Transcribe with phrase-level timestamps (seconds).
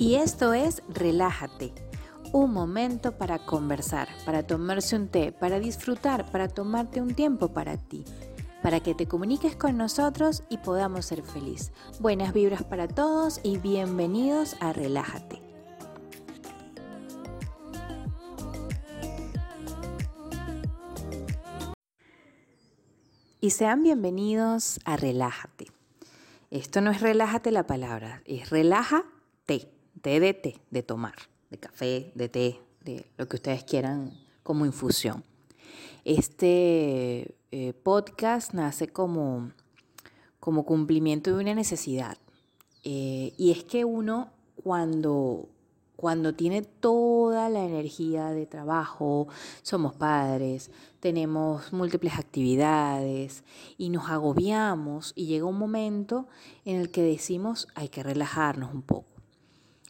[0.00, 1.74] Y esto es Relájate,
[2.32, 7.76] un momento para conversar, para tomarse un té, para disfrutar, para tomarte un tiempo para
[7.76, 8.06] ti,
[8.62, 11.70] para que te comuniques con nosotros y podamos ser feliz.
[11.98, 15.42] Buenas vibras para todos y bienvenidos a Relájate.
[23.42, 25.66] Y sean bienvenidos a Relájate.
[26.50, 31.14] Esto no es relájate la palabra, es relájate té de té, de tomar,
[31.50, 34.12] de café, de té, de lo que ustedes quieran
[34.42, 35.24] como infusión.
[36.04, 39.52] Este eh, podcast nace como,
[40.38, 42.16] como cumplimiento de una necesidad.
[42.84, 45.50] Eh, y es que uno cuando,
[45.96, 49.28] cuando tiene toda la energía de trabajo,
[49.62, 53.44] somos padres, tenemos múltiples actividades
[53.76, 56.26] y nos agobiamos y llega un momento
[56.64, 59.09] en el que decimos hay que relajarnos un poco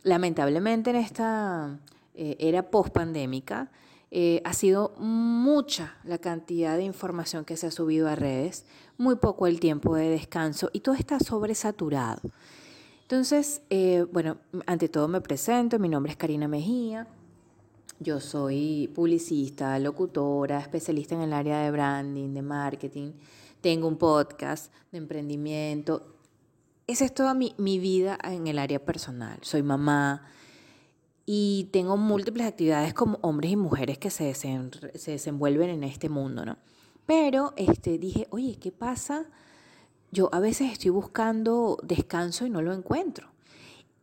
[0.03, 1.79] lamentablemente en esta
[2.15, 3.71] eh, era post-pandémica,
[4.13, 8.67] eh, ha sido mucha la cantidad de información que se ha subido a redes,
[8.99, 12.21] muy poco el tiempo de descanso y todo está sobresaturado.
[13.03, 17.07] Entonces, eh, bueno, ante todo me presento, mi nombre es Karina Mejía,
[18.01, 23.13] yo soy publicista, locutora, especialista en el área de branding, de marketing,
[23.61, 26.10] tengo un podcast de emprendimiento
[26.91, 29.39] esa es toda mi, vida en el área personal.
[29.43, 30.27] Soy mamá
[31.25, 36.45] y tengo múltiples actividades como hombres y mujeres que se, se desenvuelven en este mundo,
[36.45, 36.59] ¿no?
[37.07, 39.27] Pero este, dije, oye, ¿qué pasa?
[40.11, 43.29] Yo a veces estoy buscando descanso y no lo encuentro.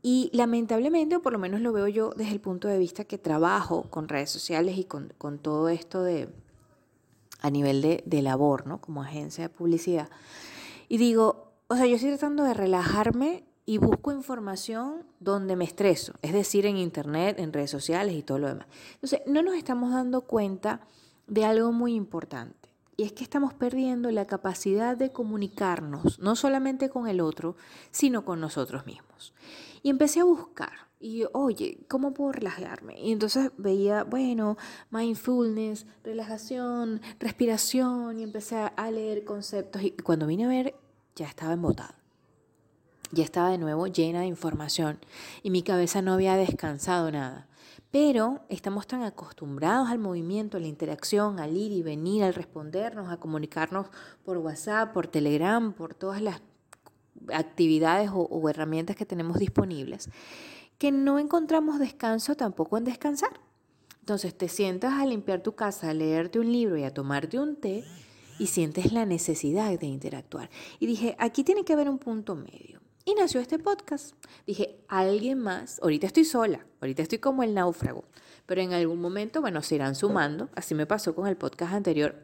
[0.02, 3.18] Y lamentablemente, o por lo menos lo veo yo desde el punto de vista que
[3.18, 5.10] trabajo con redes sociales y con,
[5.42, 6.30] todo esto de
[7.42, 8.80] a nivel de, de labor, ¿no?
[8.80, 10.10] Como agencia de publicidad.
[10.88, 16.14] Y digo, o sea, yo estoy tratando de relajarme y busco información donde me estreso,
[16.22, 18.68] es decir, en internet, en redes sociales y todo lo demás.
[18.94, 20.82] Entonces, no nos estamos dando cuenta
[21.28, 22.70] de algo muy importante.
[22.96, 27.56] Y es que estamos perdiendo la capacidad de comunicarnos, no solamente con el otro,
[27.92, 29.34] sino con nosotros mismos.
[29.84, 33.00] Y empecé a buscar, y oye, ¿cómo puedo relajarme?
[33.00, 34.58] Y entonces veía, bueno,
[34.90, 39.84] mindfulness, relajación, respiración, y empecé a leer conceptos.
[39.84, 40.74] Y cuando vine a ver,
[41.18, 41.96] ya estaba embotado.
[43.12, 45.00] Ya estaba de nuevo llena de información
[45.42, 47.48] y mi cabeza no había descansado nada.
[47.90, 53.10] Pero estamos tan acostumbrados al movimiento, a la interacción, al ir y venir, al respondernos,
[53.10, 53.88] a comunicarnos
[54.24, 56.42] por WhatsApp, por Telegram, por todas las
[57.34, 60.10] actividades o herramientas que tenemos disponibles,
[60.78, 63.40] que no encontramos descanso tampoco en descansar.
[64.02, 67.56] Entonces te sientas a limpiar tu casa, a leerte un libro y a tomarte un
[67.56, 67.84] té
[68.40, 70.50] y sientes la necesidad de interactuar.
[70.80, 72.82] Y dije, aquí tiene que haber un punto medio.
[73.06, 74.14] Y nació este podcast.
[74.46, 78.04] Dije, alguien más, ahorita estoy sola, ahorita estoy como el náufrago,
[78.46, 80.50] pero en algún momento, bueno, se irán sumando.
[80.56, 82.16] Así me pasó con el podcast anterior,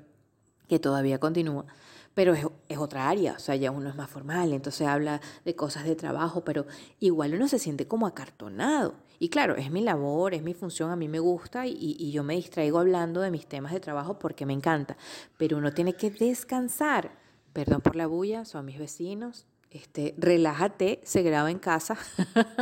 [0.68, 1.66] que todavía continúa,
[2.14, 5.86] pero es, otra área, o sea, ya uno es más formal, entonces habla de cosas
[5.86, 6.66] de trabajo, pero
[7.00, 8.96] igual uno se siente como acartonado.
[9.24, 12.36] Y claro, es mi labor, es mi función, a mí me gusta y, yo me
[12.36, 14.98] distraigo hablando de mis temas de trabajo porque me encanta,
[15.38, 17.10] pero uno tiene que descansar.
[17.54, 19.46] Perdón por la bulla, son mis vecinos.
[19.72, 21.98] Este, relájate, se graba en casa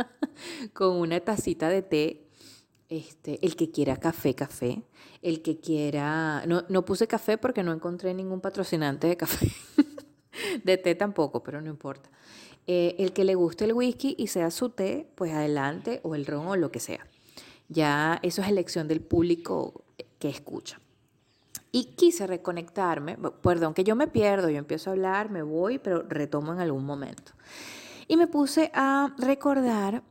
[0.72, 2.28] con una tacita de té
[2.88, 4.84] este, el que quiera café, café.
[5.20, 6.46] El que quiera...
[6.46, 9.48] No, no puse café porque no encontré ningún patrocinante de café.
[10.62, 12.08] de té tampoco, pero no importa.
[12.66, 16.26] Eh, el que le guste el whisky y sea su té, pues adelante, o el
[16.26, 17.06] ron o lo que sea.
[17.68, 19.84] Ya eso es elección del público
[20.18, 20.78] que escucha.
[21.72, 26.02] Y quise reconectarme, perdón que yo me pierdo, yo empiezo a hablar, me voy, pero
[26.02, 27.32] retomo en algún momento.
[28.08, 30.02] Y me puse a recordar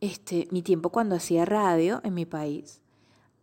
[0.00, 2.80] este, mi tiempo cuando hacía radio en mi país,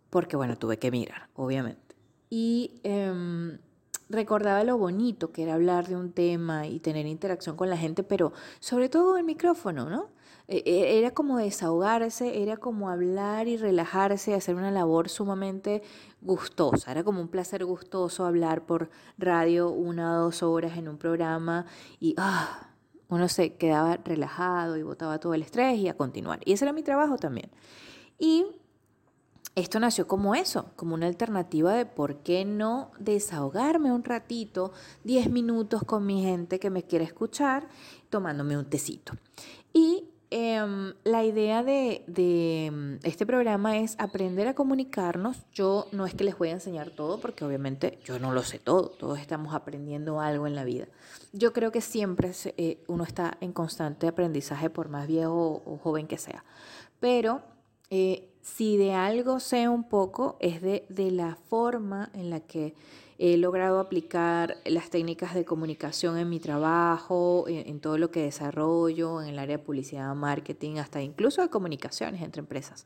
[0.10, 1.96] porque bueno, tuve que mirar, obviamente.
[2.30, 3.58] Y em,
[4.10, 8.04] recordaba lo bonito que era hablar de un tema y tener interacción con la gente,
[8.04, 10.10] pero sobre todo el micrófono, ¿no?
[10.48, 15.82] E, e, era como desahogarse, era como hablar y relajarse, hacer una labor sumamente
[16.22, 20.98] gustosa, era como un placer gustoso hablar por radio una o dos horas en un
[20.98, 21.66] programa
[22.00, 22.70] y ah,
[23.10, 26.40] uno se quedaba relajado y botaba todo el estrés y a continuar.
[26.46, 27.50] Y ese era mi trabajo también.
[28.20, 28.46] Y
[29.56, 34.74] esto nació como eso, como una alternativa de por qué no desahogarme un ratito,
[35.06, 37.68] 10 minutos con mi gente que me quiere escuchar,
[38.10, 39.14] tomándome un tecito.
[39.74, 45.38] Y Em, la idea de, de, este programa es aprender a comunicarnos.
[45.54, 48.60] Yo no es que les voy a enseñar todo, porque obviamente yo no lo sé
[48.60, 50.88] todo, todos estamos aprendiendo algo en la vida.
[51.32, 56.06] Yo creo que siempre eh, uno está en constante aprendizaje, por más viejo o joven
[56.06, 56.44] que sea.
[57.00, 57.42] Pero
[57.90, 62.74] eh, si de algo sé un poco, es de, de la forma en la que
[63.18, 69.22] He logrado aplicar las técnicas de comunicación en mi trabajo, en, todo lo que desarrollo,
[69.22, 72.86] en el área de publicidad, marketing, hasta incluso de comunicaciones entre empresas.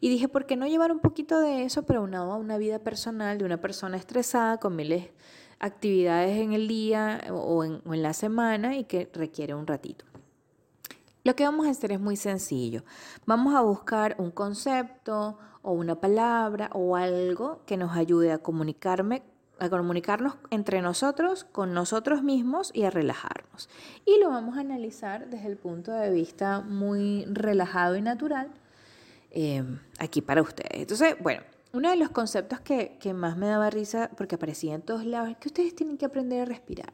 [0.00, 3.38] Y dije, ¿por qué no llevar un poquito de eso, pero a una vida personal
[3.38, 5.12] de una persona estresada con miles de
[5.60, 10.09] actividades en el día o en, o en la semana y que requiere un ratito?
[11.24, 12.82] Lo que vamos a hacer es muy sencillo.
[13.26, 19.22] Vamos a buscar un concepto o una palabra o algo que nos ayude a comunicarme
[19.60, 23.68] a comunicarnos entre nosotros, con nosotros mismos y a relajarnos.
[24.06, 28.50] Y lo vamos a analizar desde el punto de vista muy relajado y natural
[29.30, 30.80] em, aquí para ustedes.
[30.80, 34.82] Entonces, bueno, uno de los conceptos que, que, más me daba risa, porque aparecía en
[34.82, 36.92] todos lados, es que ustedes tienen que aprender a respirar.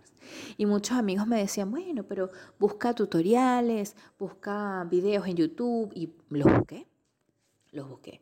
[0.56, 6.52] Y muchos amigos me decían, bueno, pero busca tutoriales, busca videos en YouTube, y los
[6.52, 6.87] busqué,
[7.73, 8.20] los busqué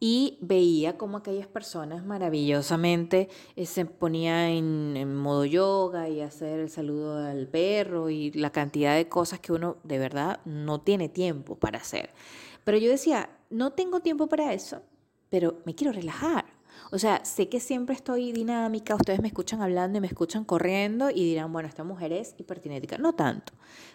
[0.00, 6.68] y veía como aquellas personas maravillosamente eh, se ponían en, modo yoga y hacer el
[6.68, 11.56] saludo al perro y la cantidad de cosas que uno de verdad no tiene tiempo
[11.56, 12.10] para hacer.
[12.64, 14.82] Pero yo decía, no tengo tiempo para eso,
[15.34, 16.44] pero me quiero relajar.
[16.92, 21.10] O sea, sé que siempre estoy dinámica, ustedes me escuchan hablando y me escuchan corriendo
[21.10, 22.98] y dirán, bueno, esta mujer es hipertinética.
[22.98, 23.52] No tanto,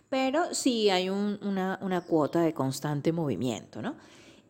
[0.10, 3.96] pero sí hay una, una cuota de constante movimiento, ¿no?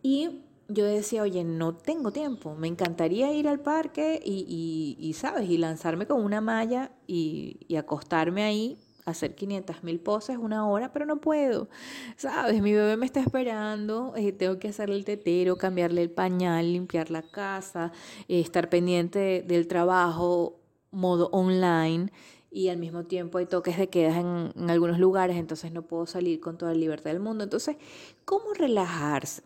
[0.02, 5.48] Y yo decía, oye, no tengo tiempo, me encantaría ir al parque y, y, ¿sabes?
[5.48, 8.80] Y lanzarme con una malla y, y acostarme ahí,
[9.12, 11.70] hacer 500 mil poses una hora, pero no puedo,
[12.16, 12.62] ¿sabes?
[12.62, 17.12] Mi bebé me está esperando, eh, tengo que hacerle el tetero, cambiarle el pañal, limpiar
[17.12, 17.92] la casa,
[18.28, 20.60] eh, estar pendiente del trabajo,
[20.92, 22.12] modo online
[22.52, 26.06] y al mismo tiempo hay toques de quedas en, en, algunos lugares, entonces no puedo
[26.08, 27.44] salir con toda la libertad del mundo.
[27.44, 27.78] Entonces,
[28.26, 29.44] ¿cómo relajarse?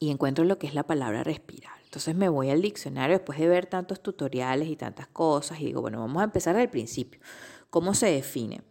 [0.00, 1.78] y encuentro lo que es la palabra respirar.
[1.84, 5.80] Entonces me voy al diccionario después de ver tantos tutoriales y tantas cosas y digo,
[5.80, 7.20] bueno, vamos a empezar al principio.
[7.70, 8.62] ¿Cómo se define?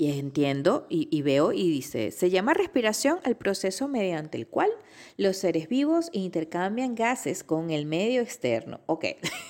[0.00, 4.70] Y entiendo y, veo y dice, se llama respiración al proceso mediante el cual
[5.16, 8.78] los seres vivos intercambian gases con el medio externo.
[8.86, 9.06] Ok,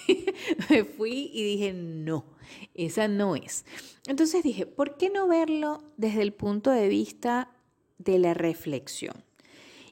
[0.70, 2.24] me fui y dije, no,
[2.72, 3.66] esa no es.
[4.06, 7.50] Entonces dije, ¿por qué no verlo desde el punto de vista
[7.98, 9.22] de la reflexión?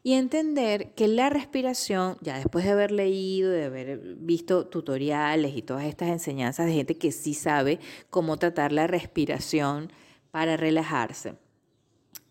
[0.02, 5.62] y entender que la respiración, ya después de haber leído, de haber visto tutoriales y
[5.62, 9.90] todas estas enseñanzas de gente que sí sabe cómo tratar la respiración
[10.30, 11.36] para relajarse,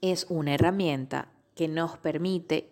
[0.02, 2.72] es una herramienta que nos permite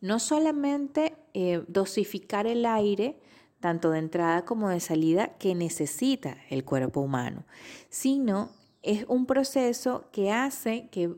[0.00, 3.18] no solamente eh, dosificar el aire,
[3.60, 7.44] tanto de entrada como de salida, que necesita el cuerpo humano,
[7.88, 8.50] sino
[8.82, 11.14] es un proceso que hace que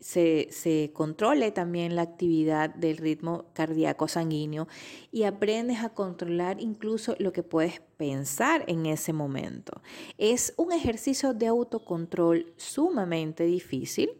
[0.00, 4.68] se, controle también la actividad del ritmo cardíaco sanguíneo
[5.10, 9.80] y aprendes a controlar incluso lo que puedes pensar en ese momento.
[10.18, 14.10] Es un ejercicio de autocontrol sumamente difícil,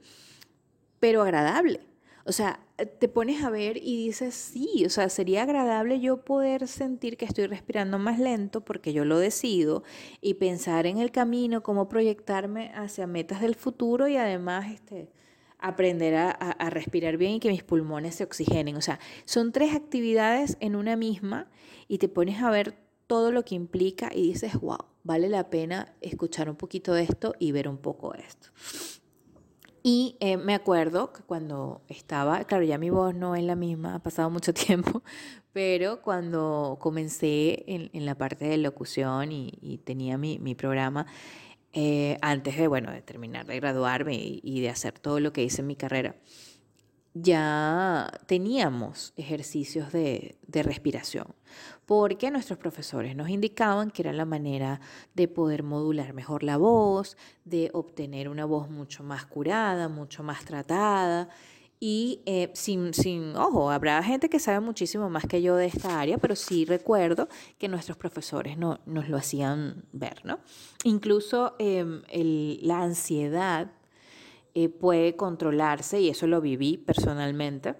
[0.99, 1.81] pero agradable.
[2.25, 2.59] O sea,
[2.99, 7.25] te pones a ver y dices, sí, o sea, sería agradable yo poder sentir que
[7.25, 9.85] estoy respirando más lento porque yo lo decido
[10.21, 15.09] y pensar en el camino, cómo proyectarme hacia metas del futuro y además, este,
[15.59, 18.77] aprender a, respirar bien y que mis pulmones se oxigenen.
[18.77, 21.49] O sea, son tres actividades en una misma
[21.89, 22.77] y te pones a ver
[23.07, 27.35] todo lo que implica y dices, wow, vale la pena escuchar un poquito de esto
[27.39, 28.49] y ver un poco esto.
[29.83, 33.95] Y eh, me acuerdo que cuando estaba, claro, ya mi voz no es la misma,
[33.95, 35.05] ha pasado mucho tiempo,
[35.53, 41.07] pero cuando comencé en, la parte de locución y, tenía mi, mi programa,
[41.79, 45.61] eh, antes de, bueno, de terminar de graduarme y, de hacer todo lo que hice
[45.61, 46.17] en mi carrera,
[47.13, 51.35] ya teníamos ejercicios de, de, respiración,
[51.85, 54.81] porque nuestros profesores nos indicaban que era la manera
[55.13, 60.47] de poder modular mejor la voz, de obtener una voz mucho más curada, mucho más
[60.47, 61.29] tratada
[61.79, 66.01] y eh, sin, sin, ojo, habrá gente que sabe muchísimo más que yo de esta
[66.01, 67.29] área, pero sí recuerdo
[67.59, 70.39] que nuestros profesores no, nos lo hacían ver, ¿no?
[70.85, 72.03] Incluso em,
[72.63, 73.73] la ansiedad
[74.55, 77.75] eh, puede controlarse, y eso lo viví personalmente,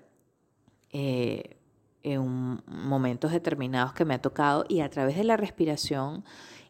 [0.91, 1.57] eh,
[2.03, 6.23] en momentos determinados que me ha tocado, y a través de la respiración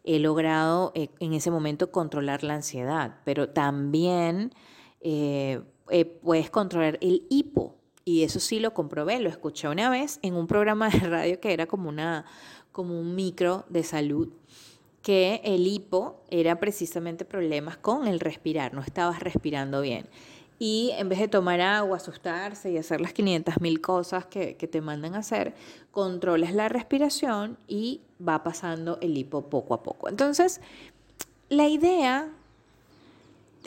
[0.05, 4.53] he logrado en ese momento controlar la ansiedad, pero también
[6.21, 7.75] puedes controlar el hipo.
[8.05, 11.53] Y eso sí lo comprobé, lo escuché una vez en un programa de radio que
[11.53, 12.25] era como, una,
[12.71, 14.29] como un micro de salud
[15.07, 20.05] que el hipo era precisamente problemas con el respirar, no estabas respirando bien.
[20.59, 24.81] Y en vez de tomar agua, asustarse y hacer las 500 mil cosas que, te
[24.81, 25.53] mandan hacer,
[25.91, 30.09] controlas la respiración y va pasando el hipo poco a poco.
[30.09, 30.59] Entonces,
[31.47, 32.29] la idea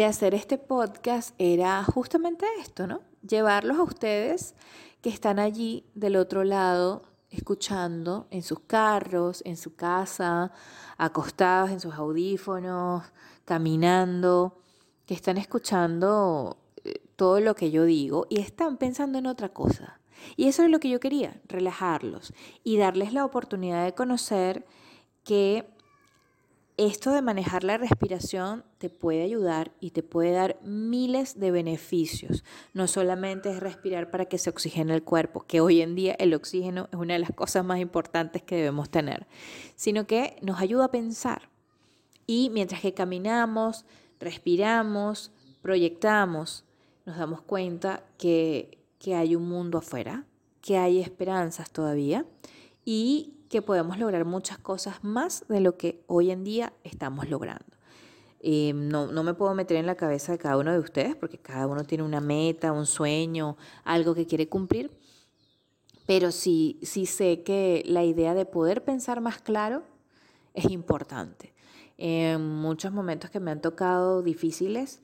[0.00, 3.02] de hacer este podcast era justamente esto, ¿no?
[3.20, 4.54] Llevarlos a ustedes
[5.02, 10.52] que están allí del otro lado escuchando en sus carros, en su casa,
[10.96, 13.12] acostados en sus audífonos,
[13.44, 14.62] caminando,
[15.04, 20.00] que están escuchando eh, todo lo que yo digo y están pensando en otra cosa.
[20.34, 22.32] Y eso es lo que yo quería, relajarlos
[22.64, 24.64] y darles la oportunidad de conocer
[25.24, 25.68] que
[26.86, 32.42] esto de manejar la respiración te puede ayudar y te puede dar miles de beneficios.
[32.72, 36.32] No solamente es respirar para que se oxigene el cuerpo, que hoy en día el
[36.32, 39.26] oxígeno es una de las cosas más importantes que debemos tener,
[39.76, 41.50] sino que nos ayuda a pensar.
[42.26, 43.84] Y mientras que caminamos,
[44.18, 46.64] respiramos, proyectamos,
[47.04, 50.24] nos damos cuenta que, que hay un mundo afuera,
[50.62, 52.24] que hay esperanzas todavía
[52.86, 57.76] y que podemos lograr muchas cosas más de lo que hoy en día estamos logrando.
[58.38, 61.36] Eh, no, no, me puedo meter en la cabeza de cada uno de ustedes porque
[61.36, 64.92] cada uno tiene una meta, un sueño, algo que quiere cumplir,
[66.06, 69.82] pero sí, sí sé que la idea de poder pensar más claro
[70.54, 71.52] es importante.
[71.98, 75.02] En muchos momentos que me han tocado difíciles,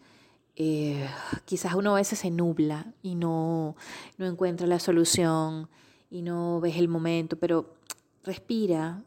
[0.54, 1.06] eh,
[1.44, 3.74] quizás uno a veces se nubla y no,
[4.18, 5.68] no encuentra la solución
[6.10, 7.75] y no ves el momento, pero
[8.26, 9.04] Respira,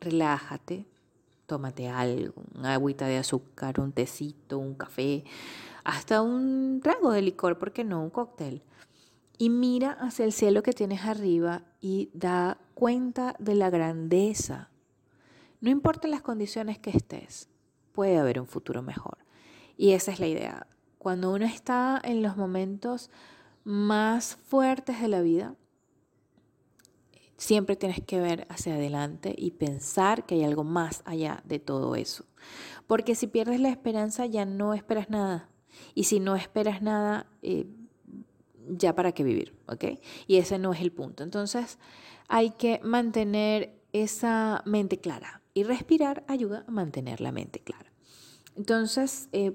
[0.00, 0.84] relájate,
[1.46, 5.22] tómate algo, una agüita de azúcar, un tecito, un café,
[5.84, 8.02] hasta un trago de licor, ¿por qué no?
[8.02, 8.64] Un cóctel.
[9.38, 14.70] Y mira hacia el cielo que tienes arriba y da cuenta de la grandeza.
[15.60, 17.48] No importa las condiciones que estés,
[17.92, 19.18] puede haber un futuro mejor.
[19.76, 20.66] Y esa es la idea.
[20.98, 23.08] Cuando uno está en los momentos
[23.62, 25.54] más fuertes de la vida,
[27.38, 31.94] Siempre tienes que ver hacia adelante y pensar que hay algo más allá de todo
[31.94, 32.26] eso.
[32.86, 35.48] Porque si pierdes la esperanza ya no esperas nada.
[35.94, 37.66] Y si no esperas nada, eh,
[38.68, 39.84] ya para qué vivir, ¿ok?
[40.26, 41.22] Y ese no es el punto.
[41.22, 41.78] Entonces
[42.26, 45.40] hay que mantener esa mente clara.
[45.54, 47.92] Y respirar ayuda a mantener la mente clara.
[48.56, 49.52] Entonces, eh,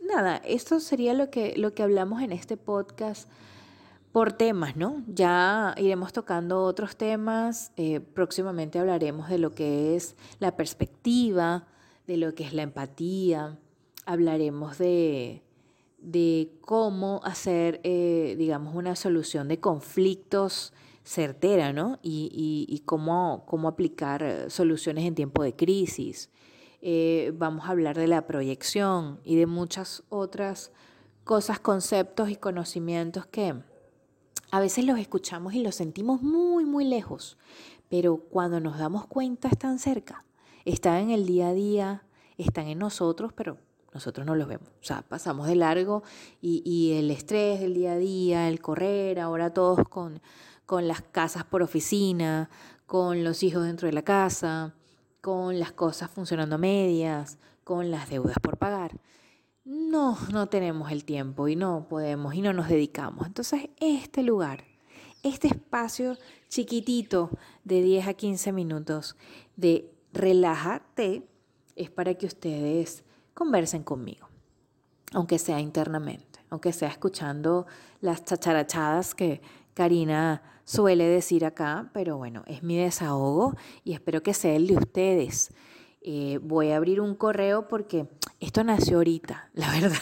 [0.00, 3.30] nada, esto sería lo que, lo que hablamos en este podcast
[4.12, 5.02] por temas, ¿no?
[5.08, 11.66] Ya iremos tocando otros temas, eh, próximamente hablaremos de lo que es la perspectiva,
[12.06, 13.58] de lo que es la empatía,
[14.04, 15.42] hablaremos de,
[15.98, 21.98] de cómo hacer, eh, digamos, una solución de conflictos certera, ¿no?
[22.02, 26.30] Y, cómo, cómo, aplicar soluciones en tiempo de crisis.
[26.80, 30.70] Eh, vamos a hablar de la proyección y de muchas otras
[31.24, 33.54] cosas, conceptos y conocimientos que
[34.52, 37.38] a veces los escuchamos y los sentimos muy, muy lejos,
[37.88, 40.26] pero cuando nos damos cuenta están cerca,
[40.66, 42.04] están en el día a día,
[42.36, 43.56] están en nosotros, pero
[43.94, 44.68] nosotros no los vemos.
[44.68, 46.02] O sea, pasamos de largo
[46.42, 50.20] y, el estrés del día a día, el correr, ahora todos con,
[50.66, 52.50] con las casas por oficina,
[52.84, 54.74] con los hijos dentro de la casa,
[55.22, 59.00] con las cosas funcionando a medias, con las deudas por pagar
[59.64, 63.26] no, no tenemos el tiempo y no podemos y no nos dedicamos.
[63.26, 64.64] Entonces, este lugar,
[65.22, 66.16] este espacio
[66.48, 67.30] chiquitito
[67.64, 69.16] de 10 a 15 minutos
[69.56, 71.26] de relájate
[71.76, 73.04] es para que ustedes
[73.34, 74.28] conversen conmigo,
[75.12, 77.66] aunque sea internamente, aunque sea escuchando
[78.00, 79.40] las chacharachadas que
[79.74, 84.76] Karina suele decir acá, pero bueno, es mi desahogo y espero que sea el de
[84.76, 85.50] ustedes.
[86.02, 88.08] Eh, voy a abrir un correo porque
[88.42, 89.98] esto nació ahorita, la verdad.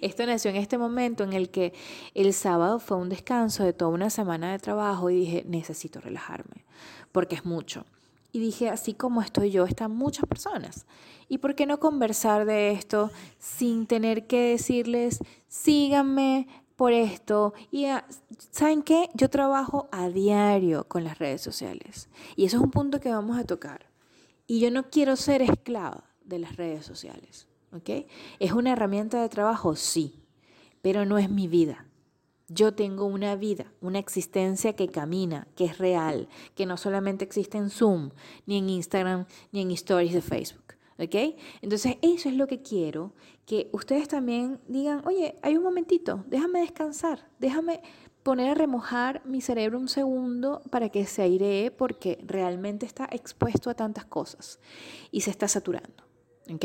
[0.00, 1.72] Esto nació en este momento en el que
[2.14, 6.64] el sábado fue un descanso de toda una semana de trabajo y dije, necesito relajarme,
[7.10, 7.84] porque es mucho.
[8.30, 10.86] Y dije, así como estoy yo, están muchas personas.
[11.28, 15.18] ¿Y por qué no conversar de esto sin tener que decirles,
[15.48, 17.54] síganme por esto?
[17.72, 18.04] Y ah,
[18.50, 19.08] ¿saben qué?
[19.14, 22.08] Yo trabajo a diario con las redes sociales.
[22.36, 23.86] Y eso es un punto que vamos a tocar.
[24.46, 27.48] Y yo no quiero ser esclava de las redes sociales.
[27.72, 28.06] ¿ok?
[28.38, 29.76] ¿Es una herramienta de trabajo?
[29.76, 30.22] Sí,
[30.82, 31.86] pero no es mi vida.
[32.48, 37.58] Yo tengo una vida, una existencia que camina, que es real, que no solamente existe
[37.58, 38.10] en Zoom,
[38.46, 40.62] ni en Instagram, ni en stories de Facebook.
[40.98, 41.36] ¿Ok?
[41.60, 43.12] Entonces eso es lo que quiero,
[43.44, 47.82] que ustedes también digan, oye, hay un momentito, déjame descansar, déjame
[48.22, 53.68] poner a remojar mi cerebro un segundo para que se airee porque realmente está expuesto
[53.68, 54.58] a tantas cosas
[55.10, 56.05] y se está saturando.
[56.52, 56.64] ¿Ok?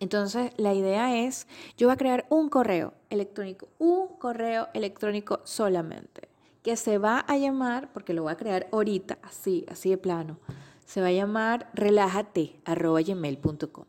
[0.00, 6.28] Entonces, la idea es, yo voy a crear un correo electrónico, un correo electrónico solamente,
[6.62, 10.38] que se va a llamar, porque lo voy a crear ahorita, así, así de plano,
[10.84, 13.84] se va a llamar relájate.gmail.com.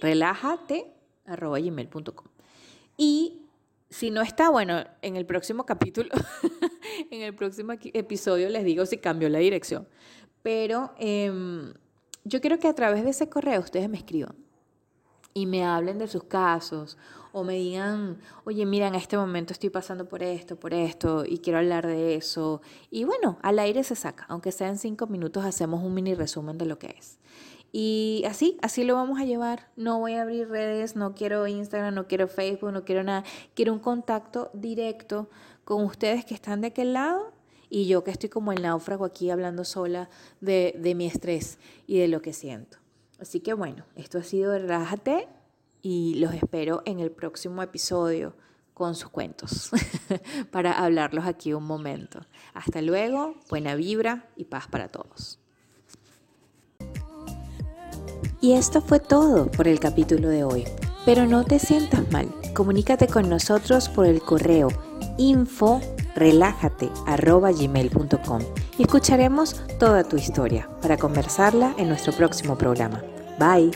[0.00, 2.26] Relájate.gmail.com.
[2.98, 3.40] Y
[3.88, 6.10] si no está, bueno, en el próximo capítulo,
[7.10, 9.88] en el próximo episodio les digo si cambió la dirección.
[10.42, 11.72] Pero em,
[12.26, 14.34] yo quiero que a través de ese correo ustedes me escriban
[15.32, 16.98] y me hablen de sus casos
[17.32, 21.38] o me digan, oye, mira, en este momento estoy pasando por esto, por esto y
[21.38, 22.62] quiero hablar de eso.
[22.90, 26.58] Y bueno, al aire se saca, aunque sea en cinco minutos hacemos un mini resumen
[26.58, 27.18] de lo que es.
[27.70, 29.68] Y así, así lo vamos a llevar.
[29.76, 33.22] No voy a abrir redes, no quiero Instagram, no quiero Facebook, no quiero nada.
[33.54, 35.28] Quiero un contacto directo
[35.64, 37.35] con ustedes que están de aquel lado
[37.70, 40.08] y yo que estoy como el náufrago aquí hablando sola
[40.40, 42.78] de, de mi estrés y de lo que siento.
[43.18, 45.28] Así que bueno, esto ha sido Relájate
[45.82, 48.34] y los espero en el próximo episodio
[48.74, 49.70] con sus cuentos
[50.50, 52.20] para hablarlos aquí un momento.
[52.52, 55.38] Hasta luego, buena vibra y paz para todos.
[58.40, 60.64] Y esto fue todo por el capítulo de hoy.
[61.06, 64.68] Pero no te sientas mal, comunícate con nosotros por el correo
[65.16, 65.80] info
[66.16, 68.42] relájate.gmail.com
[68.78, 73.00] y escucharemos toda tu historia para conversarla en nuestro próximo programa.
[73.38, 73.70] Bye.